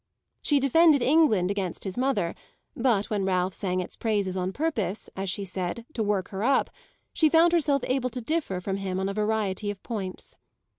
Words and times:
She 0.41 0.59
defended 0.59 1.03
England 1.03 1.51
against 1.51 1.83
his 1.83 1.95
mother, 1.95 2.33
but 2.75 3.11
when 3.11 3.23
Ralph 3.23 3.53
sang 3.53 3.81
its 3.81 3.95
praises 3.95 4.35
on 4.35 4.51
purpose, 4.51 5.11
as 5.15 5.29
she 5.29 5.43
said, 5.45 5.85
to 5.93 6.01
work 6.01 6.29
her 6.29 6.43
up, 6.43 6.71
she 7.13 7.29
found 7.29 7.51
herself 7.53 7.83
able 7.85 8.09
to 8.09 8.19
differ 8.21 8.59
from 8.59 8.77
him 8.77 8.99
on 8.99 9.09
a 9.09 9.13
variety 9.13 9.69
of 9.69 9.83
points. 9.83 10.37